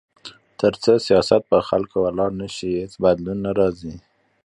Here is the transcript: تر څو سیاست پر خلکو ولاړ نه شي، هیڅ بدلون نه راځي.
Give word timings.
تر 0.59 0.73
څو 0.83 0.93
سیاست 1.07 1.41
پر 1.49 1.61
خلکو 1.69 1.97
ولاړ 2.05 2.31
نه 2.41 2.47
شي، 2.55 2.69
هیڅ 2.81 2.93
بدلون 3.03 3.37
نه 3.45 3.51
راځي. 3.59 3.95